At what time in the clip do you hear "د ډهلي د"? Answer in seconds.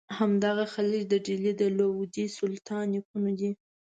1.09-1.63